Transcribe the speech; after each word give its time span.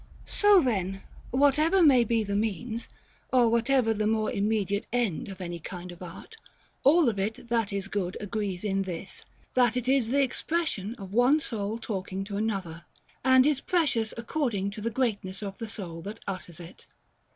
§XXVIII. 0.25 0.35
So 0.39 0.61
then, 0.61 1.03
whatever 1.29 1.83
may 1.83 2.03
be 2.03 2.23
the 2.23 2.35
means, 2.35 2.87
or 3.31 3.49
whatever 3.49 3.93
the 3.93 4.07
more 4.07 4.31
immediate 4.31 4.87
end 4.91 5.29
of 5.29 5.39
any 5.39 5.59
kind 5.59 5.91
of 5.91 6.01
art, 6.01 6.37
all 6.83 7.07
of 7.07 7.19
it 7.19 7.49
that 7.49 7.71
is 7.71 7.87
good 7.87 8.17
agrees 8.19 8.63
in 8.63 8.81
this, 8.81 9.25
that 9.53 9.77
it 9.77 9.87
is 9.87 10.09
the 10.09 10.23
expression 10.23 10.95
of 10.95 11.13
one 11.13 11.39
soul 11.39 11.77
talking 11.77 12.23
to 12.23 12.35
another, 12.35 12.85
and 13.23 13.45
is 13.45 13.61
precious 13.61 14.11
according 14.17 14.71
to 14.71 14.81
the 14.81 14.89
greatness 14.89 15.43
of 15.43 15.59
the 15.59 15.69
soul 15.69 16.01
that 16.01 16.19
utters 16.27 16.59
it. 16.59 16.87